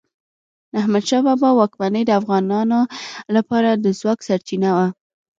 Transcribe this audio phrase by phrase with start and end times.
[0.71, 2.79] د احمد شاه بابا واکمني د افغانانو
[3.35, 4.87] لپاره د ځواک سرچینه وه.